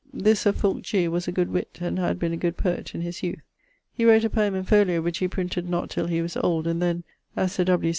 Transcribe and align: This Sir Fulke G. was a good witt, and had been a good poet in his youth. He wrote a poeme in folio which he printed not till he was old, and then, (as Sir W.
This 0.11 0.39
Sir 0.39 0.51
Fulke 0.51 0.81
G. 0.81 1.07
was 1.07 1.27
a 1.27 1.31
good 1.31 1.51
witt, 1.51 1.77
and 1.79 1.99
had 1.99 2.17
been 2.17 2.33
a 2.33 2.37
good 2.37 2.57
poet 2.57 2.95
in 2.95 3.01
his 3.01 3.21
youth. 3.21 3.43
He 3.93 4.03
wrote 4.03 4.23
a 4.23 4.31
poeme 4.31 4.55
in 4.55 4.63
folio 4.63 4.99
which 4.99 5.19
he 5.19 5.27
printed 5.27 5.69
not 5.69 5.91
till 5.91 6.07
he 6.07 6.23
was 6.23 6.35
old, 6.37 6.65
and 6.65 6.81
then, 6.81 7.03
(as 7.37 7.51
Sir 7.51 7.65
W. 7.65 7.89